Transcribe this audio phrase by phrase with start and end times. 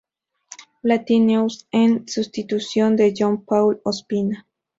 [0.81, 4.47] Latin News" en sustitución de John Paul Ospina.